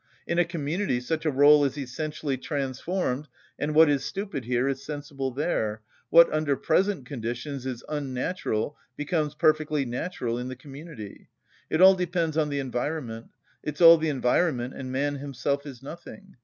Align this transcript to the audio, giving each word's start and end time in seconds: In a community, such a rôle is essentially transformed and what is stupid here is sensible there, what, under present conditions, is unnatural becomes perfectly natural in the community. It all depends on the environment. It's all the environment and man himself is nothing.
In 0.25 0.39
a 0.39 0.45
community, 0.45 0.99
such 0.99 1.27
a 1.27 1.31
rôle 1.31 1.63
is 1.63 1.77
essentially 1.77 2.35
transformed 2.35 3.27
and 3.59 3.75
what 3.75 3.87
is 3.87 4.03
stupid 4.03 4.45
here 4.45 4.67
is 4.67 4.83
sensible 4.83 5.29
there, 5.29 5.83
what, 6.09 6.27
under 6.33 6.55
present 6.55 7.05
conditions, 7.05 7.67
is 7.67 7.83
unnatural 7.87 8.75
becomes 8.97 9.35
perfectly 9.35 9.85
natural 9.85 10.39
in 10.39 10.47
the 10.47 10.55
community. 10.55 11.29
It 11.69 11.83
all 11.83 11.93
depends 11.93 12.35
on 12.35 12.49
the 12.49 12.57
environment. 12.57 13.27
It's 13.61 13.79
all 13.79 13.99
the 13.99 14.09
environment 14.09 14.73
and 14.75 14.91
man 14.91 15.17
himself 15.17 15.67
is 15.67 15.83
nothing. 15.83 16.35